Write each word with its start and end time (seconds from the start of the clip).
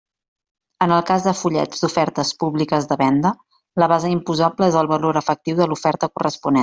En 0.85 0.93
el 0.93 1.03
cas 1.09 1.25
de 1.27 1.33
fullets 1.41 1.83
d'ofertes 1.83 2.31
públiques 2.43 2.89
de 2.93 2.97
venda, 3.03 3.33
la 3.85 3.91
base 3.93 4.13
imposable 4.15 4.71
és 4.73 4.79
el 4.83 4.91
valor 4.95 5.21
efectiu 5.25 5.61
de 5.61 5.71
l'oferta 5.73 6.13
corresponent. 6.19 6.59